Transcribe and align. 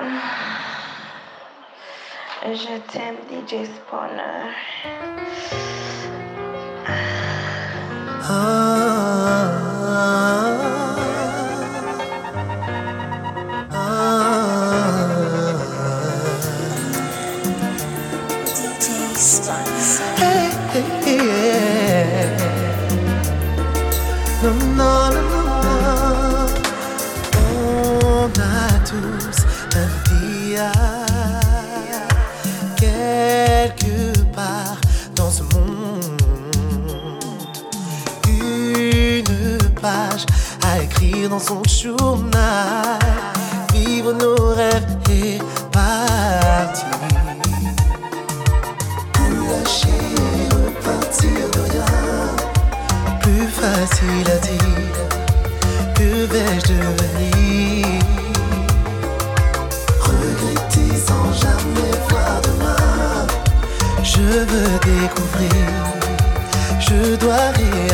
Je 2.46 2.78
t'aime, 2.90 3.16
DJ 3.28 3.66
Spawner. 3.66 4.54
Ah. 8.32 8.69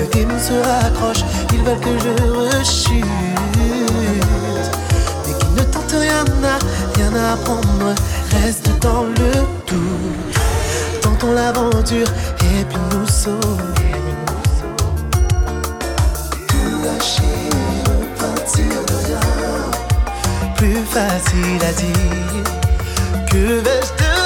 yeux 0.00 0.06
qui 0.10 0.26
me 0.26 0.38
se 0.38 0.52
raccrochent, 0.52 1.24
ils 1.52 1.62
veulent 1.62 1.80
que 1.80 1.98
je 1.98 2.12
rechute. 2.58 3.04
Mais 5.26 5.34
qui 5.38 5.48
ne 5.56 5.62
tente 5.64 5.92
rien 5.92 6.24
à, 6.44 6.58
rien 6.96 7.12
à 7.14 7.32
apprendre, 7.34 7.94
reste 8.42 8.70
dans 8.80 9.04
le 9.04 9.32
doute. 9.66 10.40
Tentons 11.02 11.32
l'aventure 11.32 12.08
et 12.40 12.64
puis 12.64 12.78
nous 12.92 13.06
sommes. 13.06 13.40
Plus 20.56 20.84
facile 20.84 21.62
à 21.66 21.72
dire 21.72 22.44
que 23.30 23.60
vais-je 23.64 23.92
te 23.96 24.19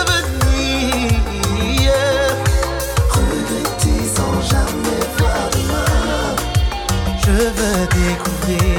je 7.34 7.42
veux 7.42 7.86
découvrir. 7.88 8.73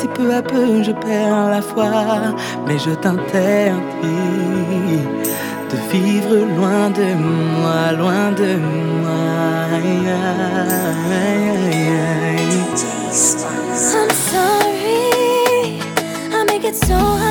Si 0.00 0.06
peu 0.08 0.34
à 0.34 0.42
peu 0.42 0.82
je 0.82 0.92
perds 0.92 1.50
la 1.50 1.62
foi, 1.62 1.90
mais 2.66 2.78
je 2.78 2.90
t'interdis 2.90 3.76
de 5.70 5.76
vivre 5.92 6.36
loin 6.56 6.90
de 6.90 7.08
moi, 7.24 7.92
loin 7.98 8.32
de 8.32 8.56
moi. 8.56 9.40
I'm 13.92 14.10
sorry, 14.10 15.80
I 16.32 16.44
make 16.46 16.64
it 16.64 16.76
so 16.76 16.94
hard. 16.94 17.29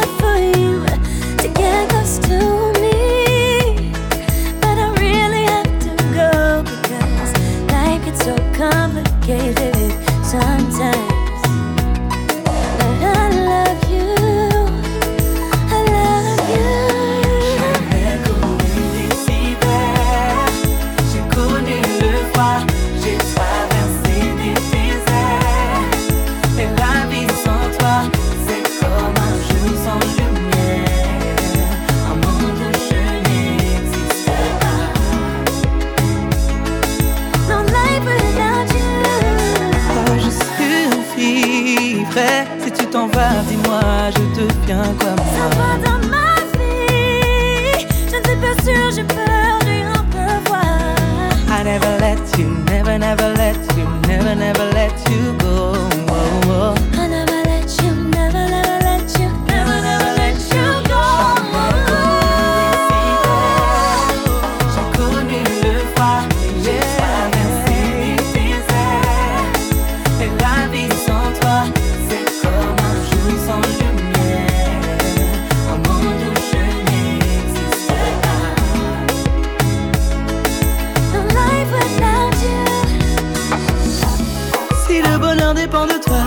dépend 85.69 85.85
de 85.85 86.01
toi. 86.03 86.23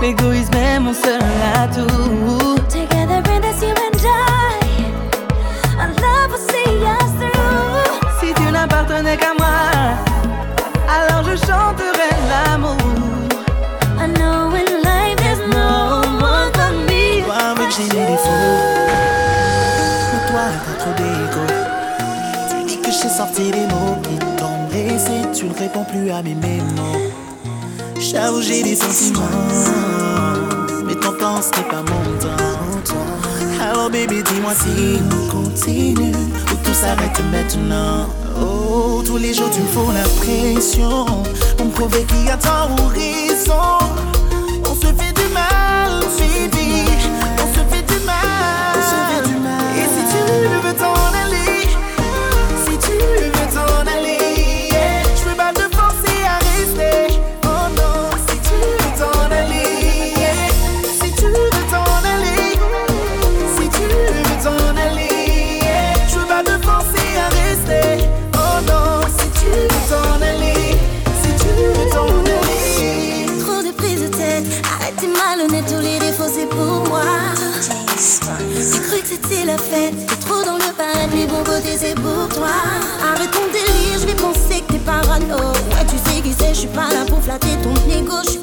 L'égoïsme 0.00 0.54
est 0.54 0.80
mon 0.80 0.92
seul 0.92 1.20
atout. 1.54 2.56
Together 2.68 3.22
in 3.30 3.40
this 3.40 3.62
you 3.62 3.68
and 3.68 3.96
I, 4.04 4.58
love 6.00 6.30
will 6.30 6.38
see 6.38 6.82
us 6.84 7.12
through. 7.18 8.10
Si 8.20 8.34
tu 8.34 8.50
n'appartenais 8.50 9.16
qu'à 9.16 9.34
moi, 9.38 9.48
alors 10.88 11.24
je 11.24 11.36
chanterai 11.36 12.10
l'amour. 12.28 12.76
I 13.98 14.06
know 14.18 14.54
in 14.54 14.82
life 14.82 15.16
there's 15.18 15.40
no 15.52 16.00
one 16.20 16.52
for 16.54 16.72
me. 16.88 17.22
Why 17.28 17.54
would 17.56 17.72
you 17.78 17.84
need 17.94 18.10
it 18.10 18.20
Mais 20.10 20.22
toi, 20.30 20.46
t'as 20.64 20.76
trop 20.82 20.94
d'égo. 20.96 21.44
Tu 22.48 22.64
dis 22.66 22.80
que 22.80 22.90
j'ai 22.90 23.08
sorti 23.08 23.50
des 23.50 23.66
mots 23.66 23.98
qui 24.02 24.18
t'ont 24.36 24.68
laissé. 24.72 25.28
Tu 25.32 25.44
ne 25.46 25.54
réponds 25.54 25.84
plus 25.84 26.10
à 26.10 26.22
mes 26.22 26.34
mémos. 26.34 27.19
J'avoue, 28.10 28.42
j'ai 28.42 28.62
des 28.64 28.74
sentiments. 28.74 29.22
Mais 30.84 30.96
ton 30.96 31.12
temps, 31.12 31.40
ce 31.40 31.56
n'est 31.56 31.68
pas 31.68 31.82
mon 31.82 32.18
temps. 32.18 33.62
Alors, 33.62 33.88
bébé, 33.88 34.22
dis-moi 34.22 34.52
si 34.52 34.98
on 35.12 35.30
continue 35.30 36.10
ou 36.10 36.56
tout 36.64 36.74
s'arrête 36.74 37.20
maintenant. 37.30 38.08
Oh, 38.40 39.00
tous 39.06 39.16
les 39.16 39.32
jours, 39.32 39.50
tu 39.52 39.60
me 39.60 39.66
fous 39.68 39.92
la 39.92 40.08
pression. 40.24 41.06
On 41.60 41.64
me 41.66 41.70
prouver 41.70 42.02
qu'il 42.04 42.24
y 42.24 42.30
a 42.30 42.36
tort 42.36 42.70
ou 42.72 42.88
raison. 42.88 43.78
On 44.68 44.74
se 44.74 44.86
fait 44.86 45.12
du 45.12 45.32
mal, 45.32 46.02
tengo. 88.10 88.39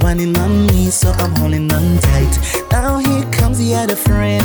whining 0.00 0.36
on 0.38 0.66
me, 0.66 0.90
so 0.90 1.10
I'm 1.18 1.34
holding 1.36 1.72
on 1.72 1.98
tight. 1.98 2.38
Now 2.70 2.98
here 2.98 3.24
comes 3.30 3.58
the 3.58 3.74
other 3.74 3.96
friend, 3.96 4.44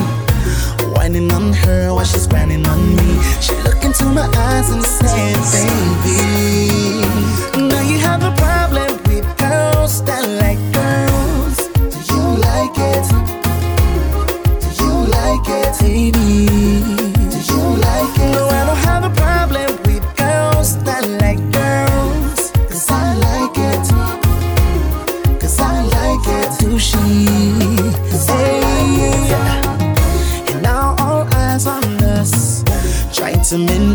whining 0.93 1.31
on 1.31 1.53
her 1.53 1.93
while 1.93 2.05
she's 2.05 2.27
whining 2.27 2.65
on 2.67 2.95
me. 2.95 3.19
She 3.41 3.53
look 3.63 3.83
into 3.83 4.05
my 4.05 4.27
eyes 4.35 4.69
and 4.69 4.85
said, 4.85 5.35
"Baby, 5.53 7.01
now 7.69 7.81
you 7.81 7.97
have 7.99 8.23
a 8.23 8.31
problem 8.43 8.99
with 9.07 9.25
girls 9.37 10.03
that 10.03 10.23
like 10.41 10.59
girls. 10.71 11.57
Do 12.07 12.13
you 12.15 12.25
like 12.49 12.77
it? 12.93 13.05
Do 14.77 14.83
you 14.83 14.93
like 15.17 15.47
it, 15.61 15.73
baby?" 15.79 17.04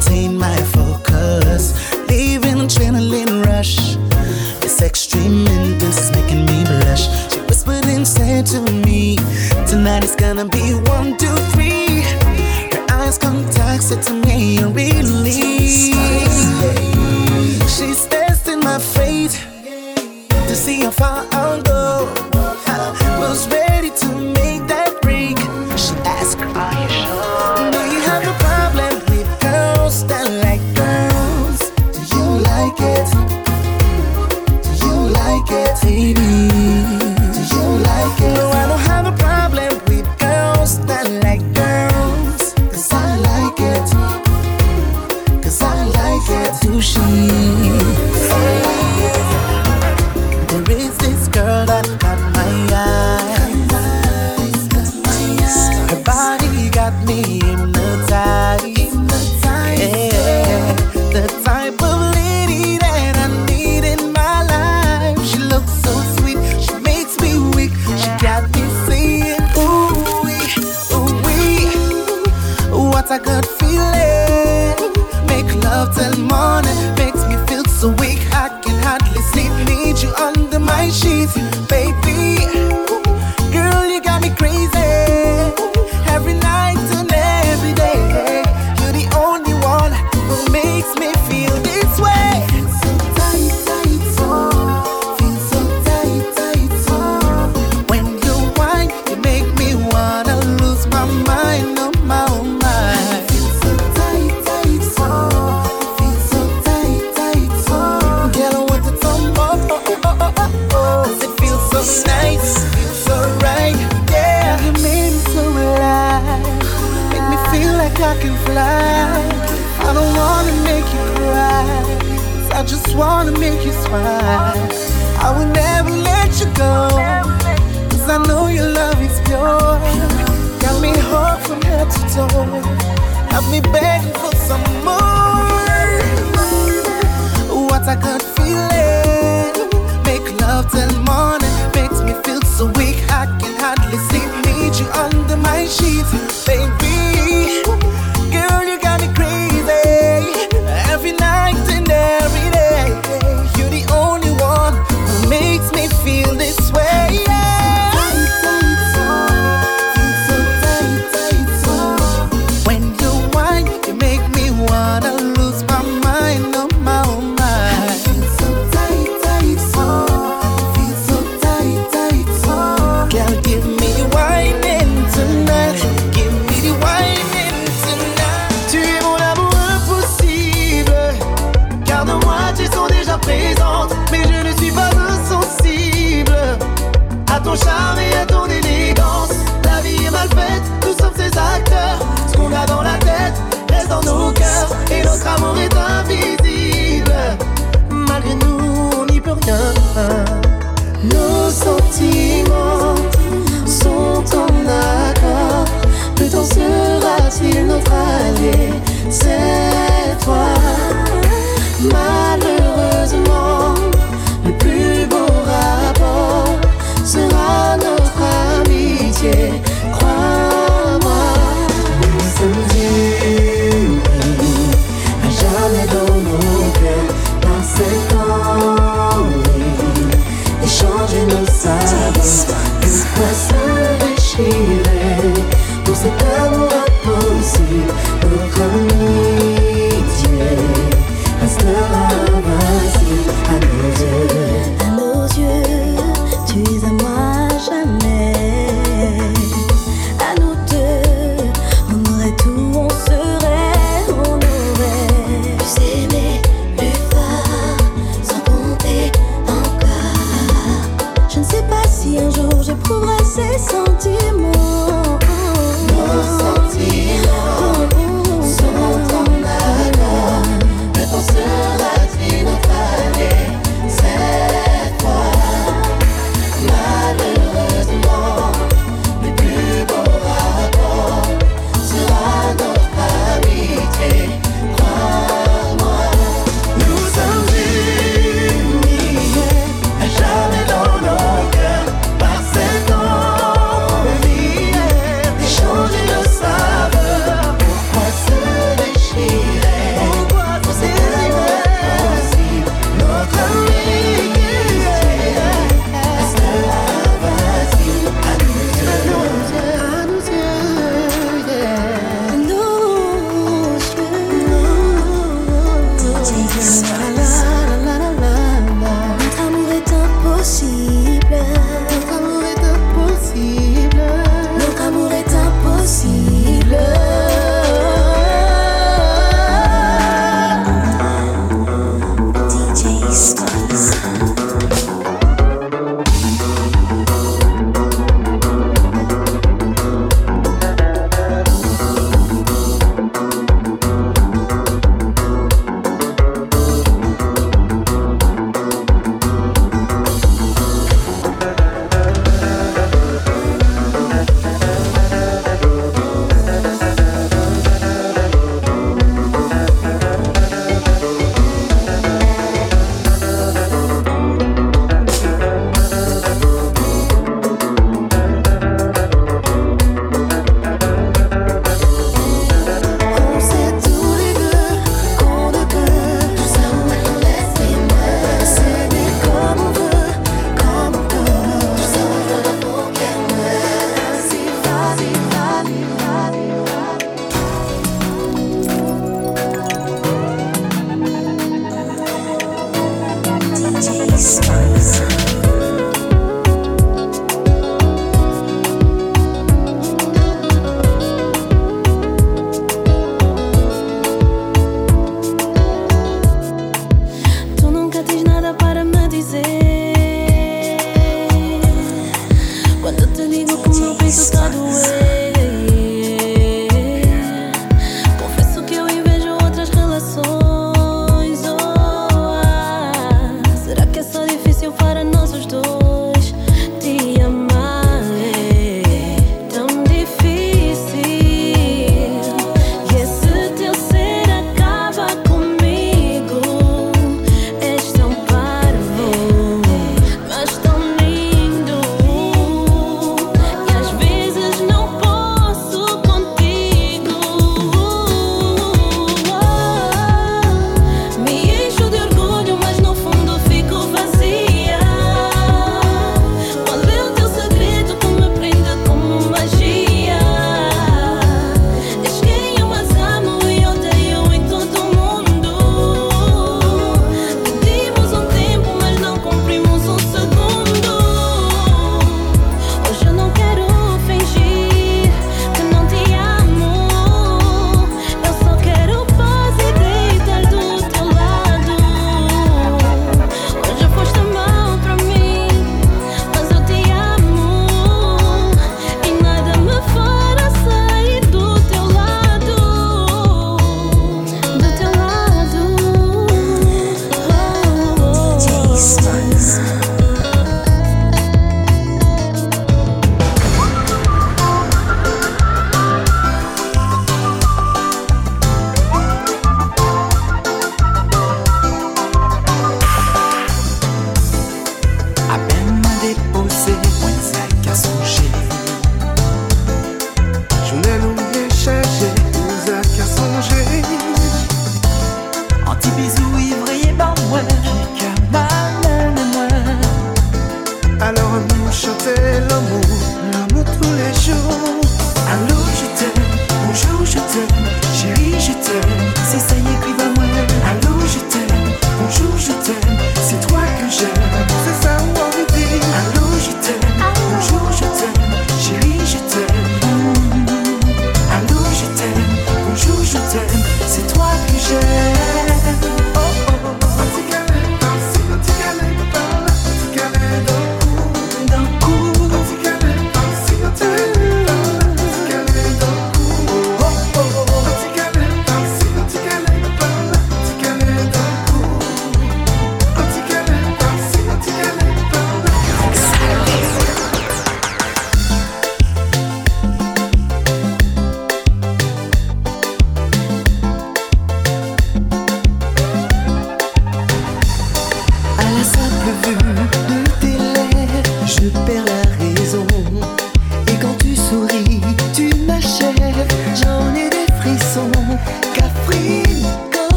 maintain 0.00 0.36
my 0.38 0.56
focus. 0.56 1.74
Leaving 2.08 2.56
adrenaline 2.66 3.44
rush. 3.46 3.96
This 4.60 4.80
extreme 4.82 5.46
intense 5.46 6.00
is 6.00 6.10
making 6.12 6.46
me 6.46 6.64
blush. 6.64 7.08
She 7.32 7.40
whispered 7.40 7.86
and 7.86 8.06
said 8.06 8.46
to 8.46 8.60
me, 8.86 9.16
Tonight 9.68 10.04
is 10.04 10.16
gonna 10.16 10.46
be 10.46 10.74
one, 10.90 11.16
two, 11.18 11.36
three. 11.52 11.59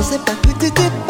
pensais 0.00 0.18
pas 0.24 0.32
que 0.32 0.52
t'étais 0.58 1.09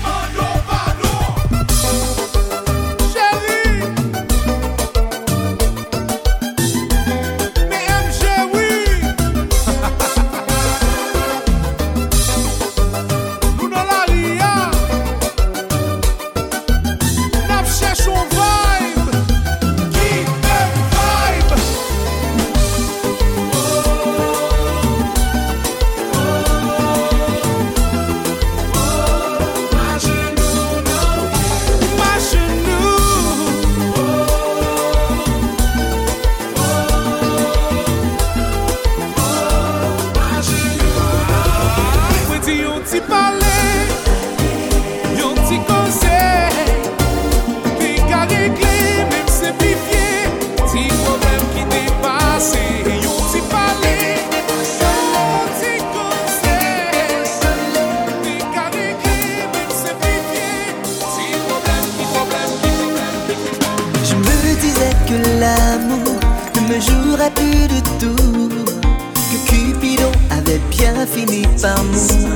que 67.99 69.49
Cupidon 69.49 70.11
avait 70.29 70.61
bien 70.69 71.05
fini 71.05 71.43
par 71.61 71.83
nous. 71.83 72.30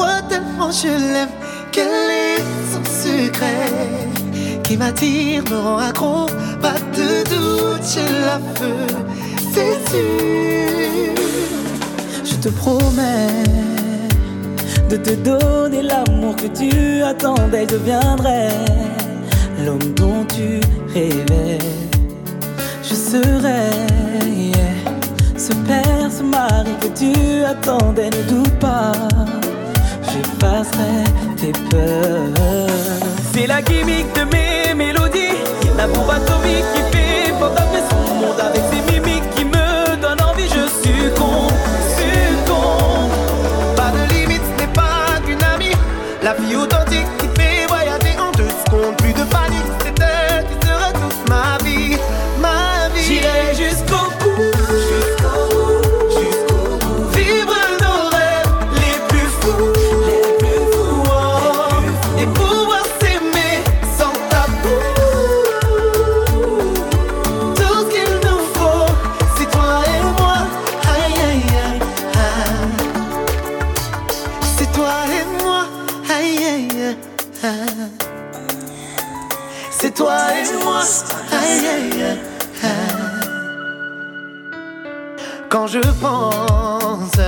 J'ai 0.00 0.06
la 0.06 0.12
foi 0.12 0.22
tellement 0.28 0.70
je 0.70 0.88
l'aime 0.88 1.28
qu'elle 1.72 2.10
est 2.10 2.42
son 2.72 2.84
secret 2.84 3.68
qui 4.62 4.76
m'attire, 4.76 5.42
me 5.50 5.56
rend 5.56 5.78
accro. 5.78 6.26
Pas 6.62 6.78
de 6.94 7.24
doute, 7.28 7.82
j'ai 7.92 8.08
la 8.24 8.38
feu, 8.54 8.86
c'est 9.52 9.78
sûr. 9.90 11.14
Je 12.24 12.34
te 12.36 12.48
promets 12.48 13.44
de 14.88 14.96
te 14.96 15.10
donner 15.10 15.82
l'amour 15.82 16.36
que 16.36 16.46
tu 16.46 17.02
attendais. 17.02 17.66
Je 17.68 17.76
deviendrai 17.76 18.48
l'homme 19.64 19.94
dont 19.96 20.24
tu 20.24 20.60
rêvais. 20.94 21.58
Je 22.82 22.94
serai 22.94 23.70
ce 25.36 25.52
père, 25.66 26.10
ce 26.10 26.22
mari 26.22 26.74
que 26.80 26.88
tu 26.88 27.44
attendais. 27.44 28.10
Ne 28.10 28.22
doute 28.30 28.58
pas, 28.60 28.92
j'effacerai 30.12 31.04
tes 31.36 31.52
peurs. 31.70 32.66
C'est 33.32 33.46
la 33.46 33.62
gimmick 33.62 34.06
de 34.14 34.24
mes 34.32 34.74
mélodies, 34.74 35.38
la 35.76 35.86
bombe 35.86 36.10
atomique 36.10 36.64
qui 36.74 36.82
fait 36.96 37.32
fantasmer 37.38 37.82
son 37.90 38.14
monde 38.14 38.40
avec 38.40 38.62
ses 38.70 38.89
je 85.72 85.80
pense. 86.00 87.20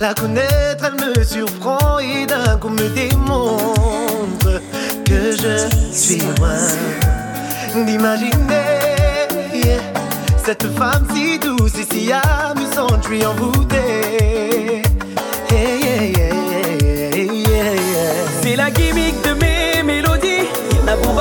La 0.00 0.14
connaître, 0.14 0.84
elle 0.84 1.08
me 1.08 1.24
surprend. 1.24 1.98
Et 1.98 2.26
d'un 2.26 2.56
coup 2.58 2.68
me 2.68 2.88
démontre 2.88 4.60
que 5.04 5.32
je 5.32 5.68
suis 5.92 6.20
loin 6.20 7.84
d'imaginer 7.84 8.86
cette 10.46 10.66
femme 10.78 11.06
si 11.12 11.40
douce 11.40 11.72
et 11.74 11.92
si 11.92 12.12
amusante, 12.12 13.02
je 13.02 13.08
suis 13.08 13.26
envoûté. 13.26 14.82
C'est 18.42 18.54
la 18.54 18.70
gimmick 18.70 19.14
de 19.22 19.32
mes 19.40 19.82
mélodies, 19.82 20.46
la 20.86 20.94
bombe 20.96 21.18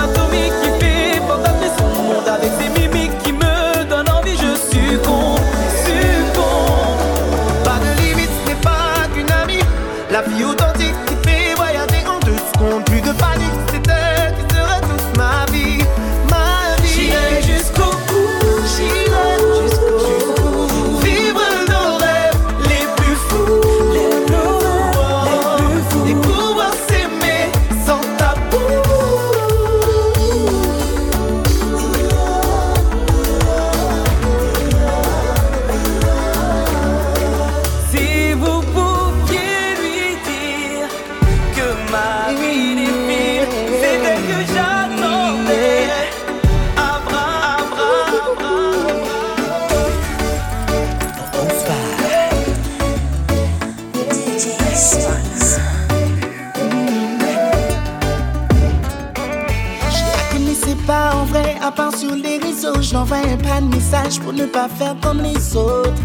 ne 64.45 64.51
pas 64.51 64.67
faire 64.67 64.95
comme 65.01 65.21
les 65.21 65.55
autres. 65.55 66.01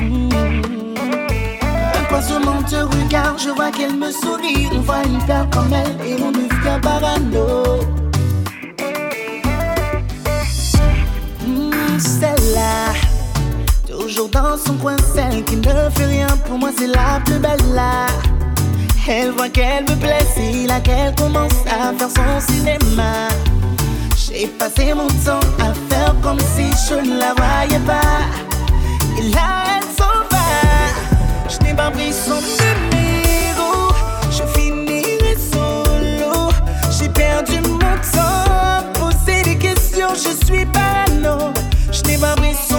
Hmm. 0.00 0.28
Un 1.98 2.04
poisson 2.08 2.40
te 2.68 2.76
regarde, 2.76 3.38
je 3.38 3.50
vois 3.50 3.70
qu'elle 3.70 3.96
me 3.96 4.10
sourit. 4.10 4.68
On 4.72 4.80
voit 4.80 5.04
une 5.04 5.22
perle 5.24 5.48
comme 5.50 5.72
elle 5.72 6.06
et 6.06 6.22
on 6.22 6.30
devient 6.30 6.80
parano. 6.82 7.80
Hmm, 11.46 11.98
Celle-là, 11.98 12.94
toujours 13.88 14.28
dans 14.28 14.56
son 14.56 14.74
coin, 14.74 14.96
celle 15.14 15.44
qui 15.44 15.56
ne 15.56 15.90
fait 15.96 16.06
rien 16.06 16.28
pour 16.46 16.58
moi, 16.58 16.70
c'est 16.76 16.86
la 16.86 17.20
plus 17.24 17.38
belle 17.38 17.74
là. 17.74 18.06
Elle 19.08 19.32
voit 19.32 19.48
qu'elle 19.48 19.82
me 19.82 19.96
plaît, 19.96 20.24
c'est 20.34 20.66
là 20.66 20.78
qu'elle 20.80 21.14
commence 21.16 21.64
à 21.66 21.92
faire 21.92 22.08
son 22.08 22.52
cinéma. 22.52 23.28
J'ai 24.34 24.46
passé 24.46 24.94
mon 24.94 25.08
temps 25.08 25.40
à 25.60 25.74
faire 25.88 26.14
comme 26.22 26.40
si 26.40 26.64
je 26.88 26.94
ne 26.94 27.18
la 27.18 27.34
voyais 27.34 27.78
pas. 27.86 28.00
Et 29.18 29.28
là, 29.28 29.64
elle 29.76 29.84
s'en 29.96 30.24
va. 30.30 31.48
Je 31.48 31.64
n'ai 31.64 31.74
pas 31.74 31.90
pris 31.90 32.12
son 32.12 32.40
numéro. 32.40 33.92
Je 34.30 34.42
finirai 34.58 35.36
solo. 35.36 36.50
J'ai 36.98 37.08
perdu 37.10 37.60
mon 37.60 37.78
temps 37.78 38.84
poser 38.94 39.42
des 39.42 39.58
questions. 39.58 40.14
Je 40.14 40.46
suis 40.46 40.66
parano. 40.66 41.52
Je 41.92 42.02
n'ai 42.08 42.16
pas 42.16 42.34
pris 42.34 42.54
son 42.68 42.71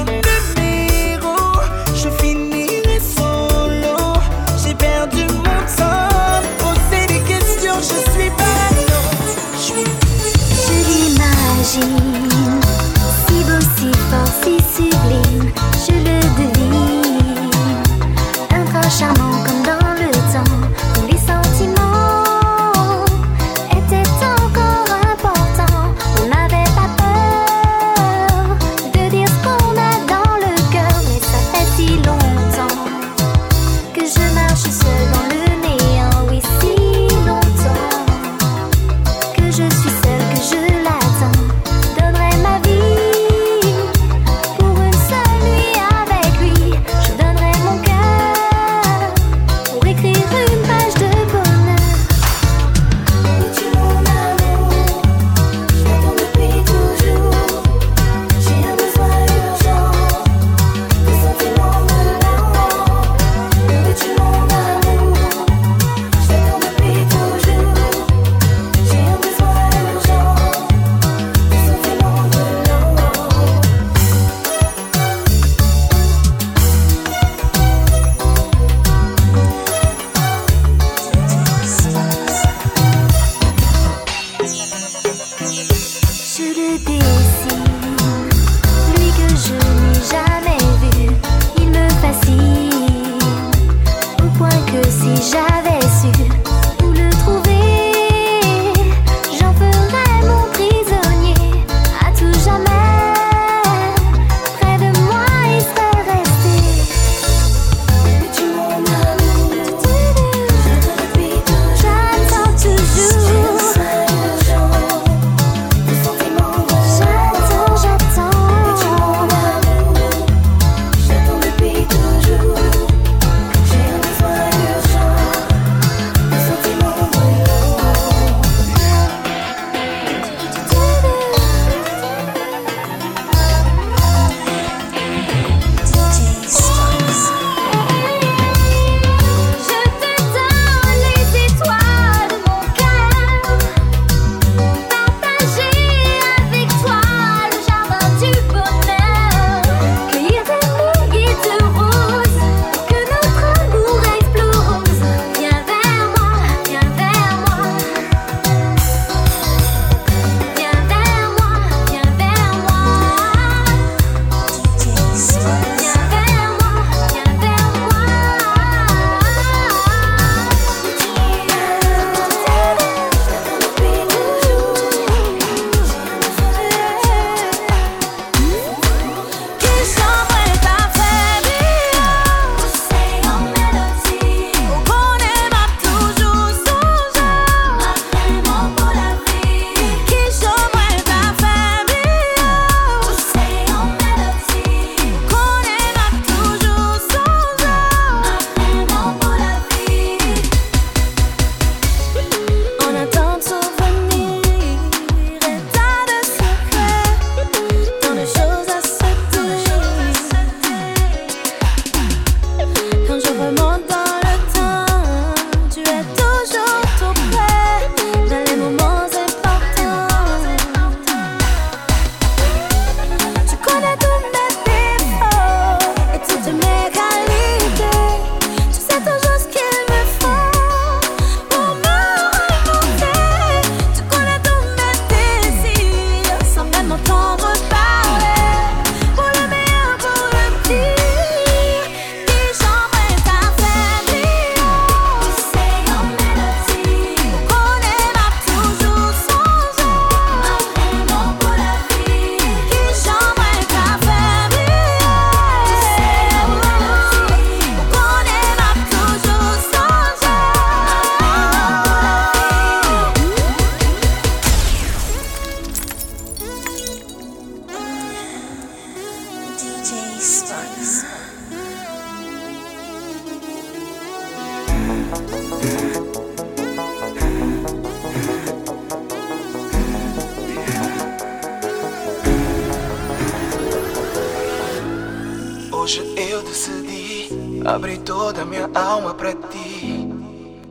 Abri 287.66 287.98
toda 288.00 288.42
a 288.42 288.46
minha 288.46 288.70
alma 288.76 289.14
para 289.14 289.34
ti 289.34 290.10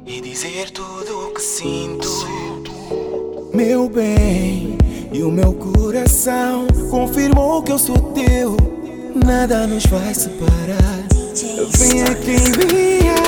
e 0.04 0.20
dizer 0.20 0.70
tudo 0.70 1.28
o 1.28 1.34
que 1.34 1.40
sinto. 1.40 2.08
Meu 3.54 3.88
bem, 3.88 4.76
e 5.10 5.22
o 5.22 5.30
meu 5.30 5.54
coração 5.54 6.66
confirmou 6.90 7.62
que 7.62 7.72
eu 7.72 7.78
sou 7.78 7.96
teu. 8.12 8.56
Nada 9.24 9.66
nos 9.66 9.86
vai 9.86 10.12
separar. 10.12 11.08
Vem 11.78 12.02
aqui, 12.02 12.66
vem 12.66 13.21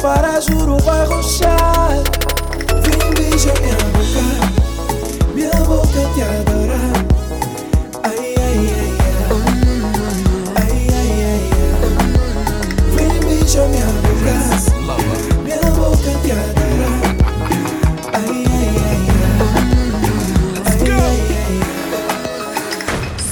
para 0.00 0.40
juro, 0.40 0.78
vai 0.78 1.06
rochar. 1.06 1.90
Vem 2.82 3.14
beijar 3.14 3.54
minha 3.60 3.76
boca, 3.92 4.24
minha 5.34 5.58
boca 5.66 6.00
te 6.14 6.22
adorar. 6.22 6.94
Ai, 8.02 8.34
ai, 8.38 8.58
ai, 8.76 8.92
ai. 9.00 9.36
Ai, 10.56 10.72
ai, 10.88 11.10
ai, 11.22 11.30
ai. 11.30 11.44
Vem 12.96 13.20
beijar 13.20 13.66
minha 13.68 13.90
boca, 14.02 14.34
minha 15.44 15.70
boca 15.72 16.10
te 16.22 16.30
adorar. 16.32 16.98
Ai, 18.14 18.44
ai, 18.46 18.68
ai, 18.86 19.04
ai. 19.10 19.48
ai, 20.66 20.80
ai, 20.90 21.20
ai. 21.36 21.60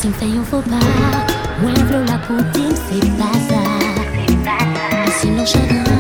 Sinta 0.01 0.25
eu 0.25 0.43
voltar, 0.45 1.27
muevo 1.61 1.99
la 2.09 2.19
putin 2.27 2.71
se 2.77 2.99
pasa. 3.17 3.61
Se 5.19 5.27
não 5.27 5.45
llegas. 5.45 5.98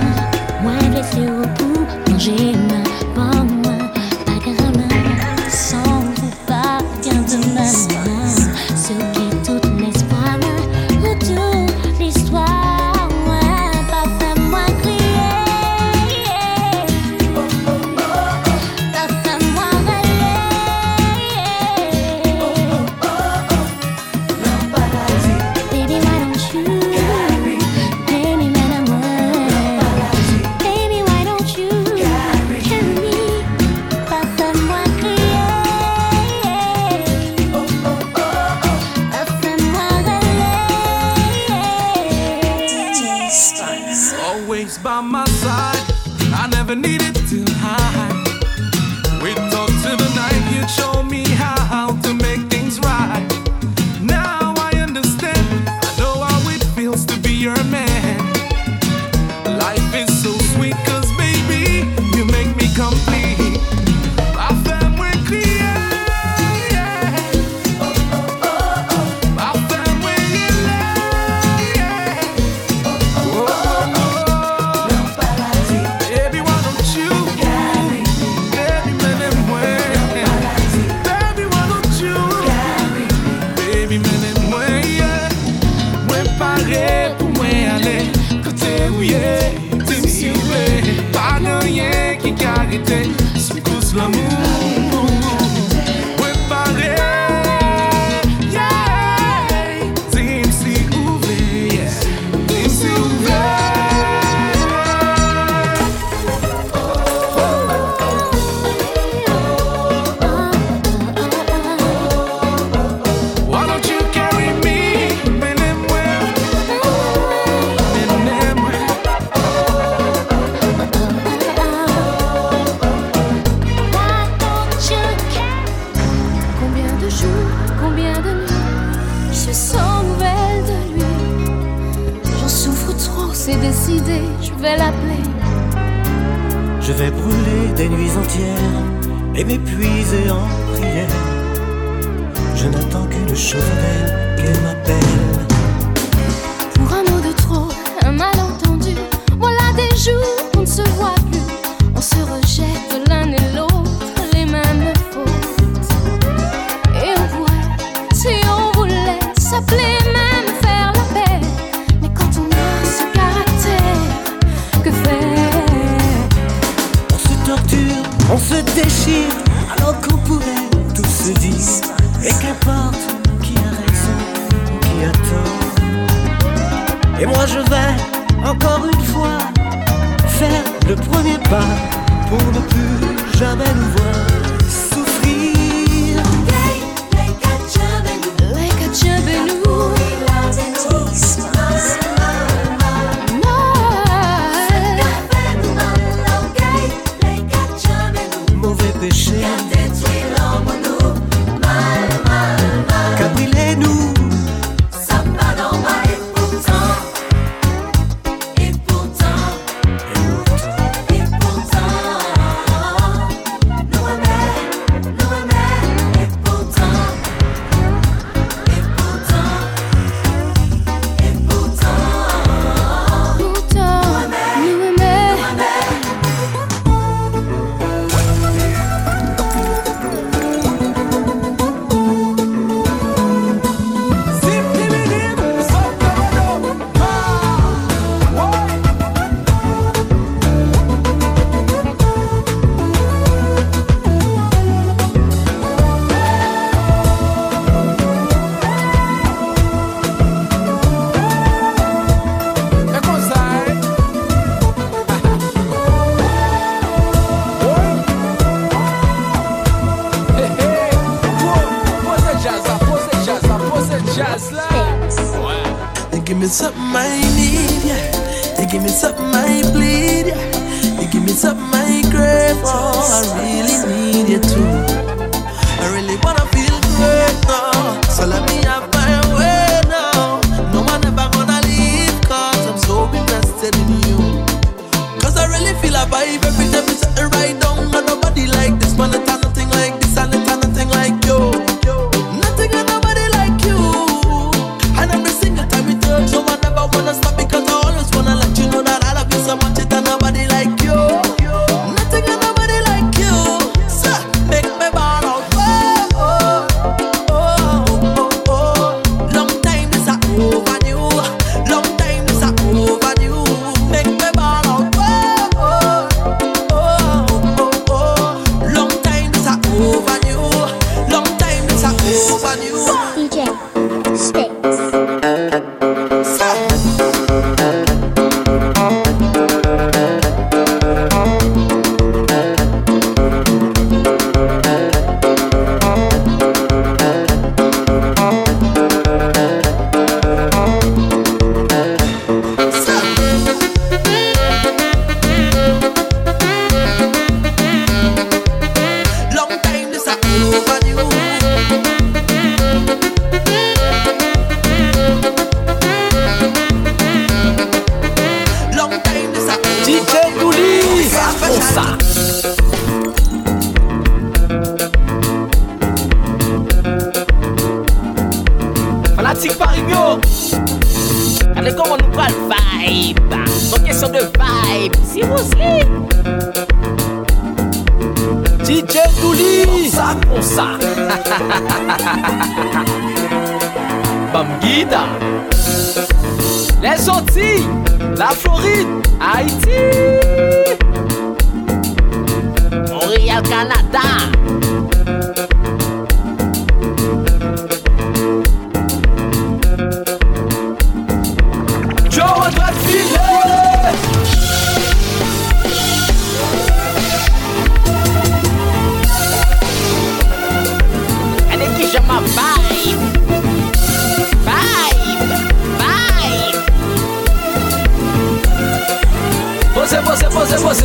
você, 419.88 420.00
você, 420.02 420.28
você, 420.28 420.56
você. 420.58 420.84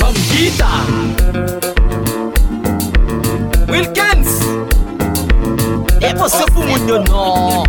Pampita. 0.00 0.66
Wilkins. 3.68 4.40
E 6.00 6.14
você 6.14 6.44
pro 6.46 6.62
mundo 6.62 7.04
não. 7.10 7.64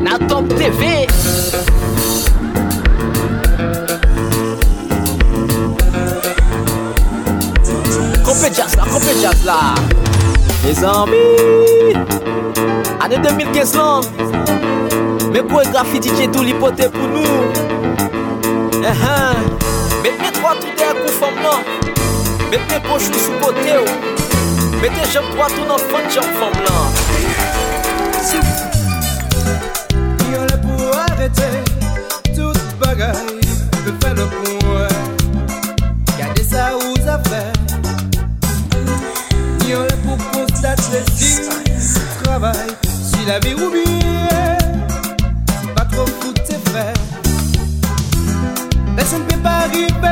Na 0.00 0.18
Top 0.26 0.52
TV. 0.54 1.06
Compre 8.24 8.50
jazz 8.50 8.74
lá, 8.74 8.86
compre 8.86 9.14
jazz 9.20 9.44
lá. 9.44 9.74
Mes 10.64 10.82
amis. 10.82 11.94
Année 12.98 13.18
2015 13.18 13.74
là. 13.74 14.00
Mes 15.32 15.42
chorégraphies 15.42 16.00
DJ 16.00 16.28
tout 16.32 16.42
l'hypothèse 16.42 16.90
pour 16.90 17.06
nous. 17.08 17.71
Met 18.82 20.16
mwen 20.18 20.32
kwa 20.40 20.54
tou 20.54 20.74
de 20.76 20.84
akou 20.84 21.12
fam 21.20 21.34
nan 21.42 21.62
Met 22.50 22.64
mwen 22.66 22.80
pochou 22.82 23.20
sou 23.24 23.36
kote 23.38 23.76
ou 23.78 23.86
Met 24.80 24.90
mwen 24.90 25.06
jem 25.12 25.28
kwa 25.36 25.46
tou 25.54 25.68
nan 25.68 25.84
fan 25.92 26.08
jem 26.10 26.26
fam 26.40 26.56
lan 26.66 26.84
Yon 30.32 30.50
le 30.50 30.58
pou 30.64 30.90
arete 31.04 31.48
Tout 32.34 32.58
bagay 32.82 33.22
Pe 33.84 33.94
fè 34.02 34.14
le 34.18 34.26
pou 34.34 34.74
Gade 36.18 36.42
sa 36.50 36.72
ou 36.80 36.98
zafè 37.06 37.44
Yon 39.70 39.86
le 39.86 39.96
pou 40.02 40.18
konstate 40.34 40.90
le 40.90 41.06
di 41.14 41.36
Travay 42.24 42.66
Si 42.90 43.30
la 43.30 43.38
vi 43.46 43.54
ou 43.54 43.70
biye 43.70 44.41
give 49.72 50.11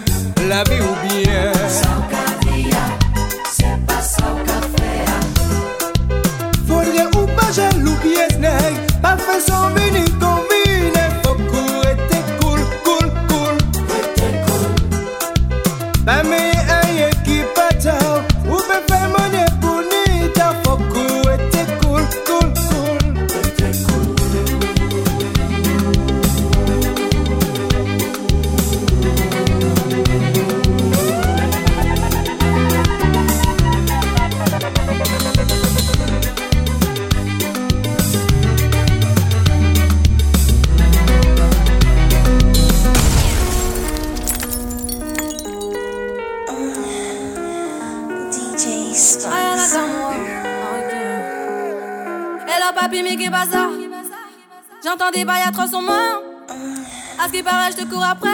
cours 57.85 58.03
après. 58.03 58.29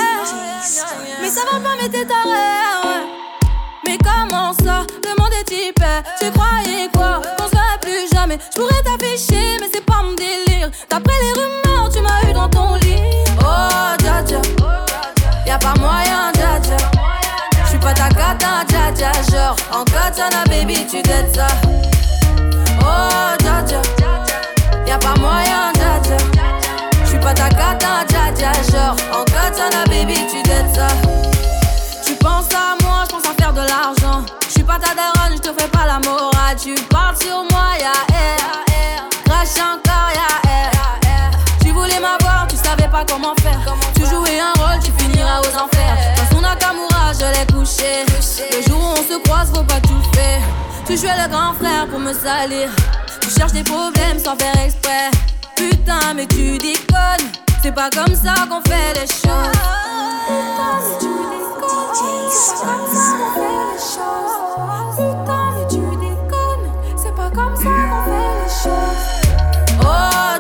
Mais 1.22 1.30
ça 1.30 1.42
va 1.52 1.60
pas, 1.60 1.76
mais 1.82 1.90
t'es 1.90 2.06
taré. 2.06 3.08
Mais 3.86 3.98
comment 3.98 4.54
ça 4.54 4.86
le 5.04 5.22
monde 5.22 5.32
est 5.40 5.44
type. 5.44 5.84
Tu 6.20 6.32
croyais 6.32 6.90
quoi 6.94 7.22
Qu'on 7.38 7.46
se 7.48 7.80
plus 7.80 8.14
jamais. 8.14 8.38
Je 8.54 8.60
pourrais 8.60 8.82
t'afficher, 8.84 9.58
mais 9.60 9.68
c'est 9.74 9.86
pas 9.86 10.02
mon 10.04 10.14
délire. 10.14 10.70
D'après 10.90 11.14
les 11.22 11.32
rumeurs, 11.40 11.90
tu 11.90 12.02
m'as 12.02 12.30
eu 12.30 12.34
dans 12.34 12.50
ton 12.50 12.76
lit. 12.76 13.02
Oh, 13.40 13.96
dja 14.00 14.24
dja. 14.26 14.42
Y'a 15.46 15.58
pas 15.58 15.74
moyen, 15.80 16.32
dja 16.34 16.60
dja. 16.62 16.78
J'suis 17.66 17.80
pas 17.80 17.94
ta 17.94 18.10
cata, 18.10 18.66
dja 18.68 18.92
dja. 18.94 19.12
Genre, 19.32 19.56
en 19.72 19.84
katana, 19.86 20.44
baby, 20.50 20.86
tu 20.90 21.02
t'aides 21.02 21.34
ça. 21.36 21.48
genre 28.64 28.96
En 29.14 29.24
katana 29.26 29.84
baby 29.86 30.16
tu 30.32 30.42
dettes 30.44 30.76
ça. 30.76 30.88
Tu 32.06 32.14
penses 32.16 32.50
à 32.54 32.76
moi, 32.84 33.04
je 33.06 33.16
pense 33.16 33.26
à 33.26 33.34
faire 33.42 33.54
de 33.54 33.62
l'argent. 33.62 34.26
Je 34.48 34.54
suis 34.54 34.64
pas 34.64 34.80
ta 34.80 34.94
daronne, 34.96 35.36
je 35.36 35.42
te 35.42 35.60
fais 35.60 35.68
pas 35.68 35.86
la 35.86 36.00
morale. 36.00 36.56
Tu 36.62 36.74
parles 36.90 37.16
sur 37.18 37.44
moi, 37.52 37.68
ya 37.80 37.94
air. 38.16 39.10
Crache 39.26 39.58
encore, 39.58 40.10
ya 40.16 40.50
air. 40.50 41.32
Tu 41.62 41.72
voulais 41.72 42.00
m'avoir, 42.00 42.48
tu 42.48 42.56
savais 42.56 42.90
pas 42.90 43.04
comment 43.06 43.36
faire. 43.42 43.60
Tu 43.96 44.02
jouais 44.06 44.40
un 44.40 44.54
rôle, 44.62 44.80
tu 44.84 44.92
finiras 45.04 45.42
aux 45.42 45.56
enfers. 45.64 45.98
Dans 46.18 46.36
son 46.36 46.42
Nakamura, 46.42 47.14
je 47.14 47.26
l'ai 47.34 47.46
couché. 47.54 48.06
Le 48.56 48.70
jour 48.70 48.80
où 48.80 49.00
on 49.00 49.14
se 49.14 49.20
croise, 49.24 49.50
faut 49.54 49.64
pas 49.64 49.82
tout 49.82 50.02
faire. 50.14 50.42
Tu 50.86 50.98
jouais 50.98 51.18
le 51.22 51.30
grand 51.30 51.54
frère 51.54 51.88
pour 51.90 52.00
me 52.00 52.14
salir. 52.14 52.70
Tu 53.22 53.30
cherches 53.30 53.54
des 53.54 53.64
problèmes 53.64 54.20
sans 54.24 54.38
faire 54.38 54.58
exprès. 54.64 55.12
Putain 55.56 56.14
mais 56.16 56.26
tu 56.28 56.58
déconnes. 56.58 57.47
C'est 57.68 57.74
pas 57.74 57.90
comme 57.90 58.16
ça 58.16 58.34
qu'on 58.50 58.62
fait 58.62 58.94
les 58.94 59.08
choses. 59.08 59.52
Tu 61.02 61.10
pas. 67.12 67.30
Oh, 69.82 70.38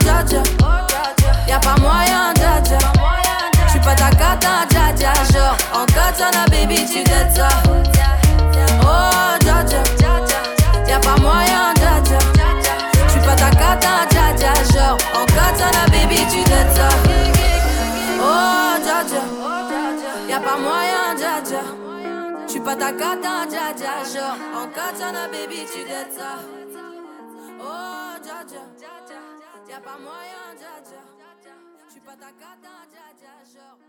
pas 1.59 1.75
moyen, 1.81 2.33
dja 2.35 2.61
dja. 2.63 2.77
J'suis 3.67 3.81
pas 3.81 3.95
ta 3.95 4.09
cata, 4.09 4.65
dja. 4.95 5.13
Genre, 5.33 5.57
en 5.73 5.85
katana, 5.85 6.45
baby, 6.49 6.85
tu 6.85 7.03
dettes 7.03 7.35
ça. 7.35 7.49
Oh, 8.83 9.37
pas 11.01 11.17
moyen, 11.21 11.73
dja 11.75 11.99
dja. 12.05 12.19
J'suis 13.09 13.19
pas 13.19 13.35
ta 13.35 13.49
cata. 13.49 13.97
Genre, 14.73 14.97
en 15.13 15.25
baby, 15.91 16.25
tu 16.31 16.41
ça. 16.75 17.06
Oh, 18.39 18.73
dja 18.83 18.99
dja. 19.09 19.23
Y'a 20.29 20.39
pas 20.39 20.57
moyen, 20.65 21.15
dja 21.19 21.41
dja. 21.41 21.63
Pas 22.65 22.75
ta 22.75 22.91
cata, 22.91 23.45
dja 23.51 23.73
dja. 23.79 23.93
Genre, 24.11 24.37
en 24.59 24.67
katana, 24.75 25.27
baby, 25.33 25.59
tu 25.71 25.81
dettes 25.89 26.17
ça. 26.17 26.33
Oh, 27.59 28.13
dja 28.25 28.39
dja. 28.49 28.63
Y'a 29.69 29.79
pas 29.79 29.97
moyen, 30.05 30.47
dja 30.59 30.73
dja. 30.87 31.01
J'suis 31.87 32.01
pas 32.01 32.17
ta 32.23 32.31
cata, 32.41 32.73
dja 32.91 33.07
dja. 33.19 33.33
Genre. 33.53 33.86